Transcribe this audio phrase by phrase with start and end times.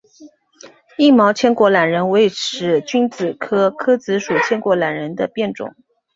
[0.97, 5.75] 硬毛千果榄仁为使君子科诃子属千果榄仁的变种。